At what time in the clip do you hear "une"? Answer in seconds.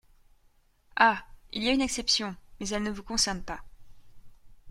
1.73-1.81